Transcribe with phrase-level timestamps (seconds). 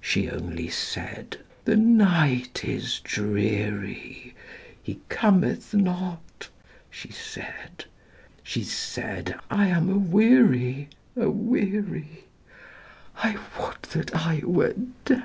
[0.00, 4.34] She only said, "The night is dreary,
[4.82, 6.48] He cometh not,"
[6.90, 7.84] she said;
[8.42, 12.24] She said, "I am aweary, aweary,
[13.22, 15.22] I would that I were dead!"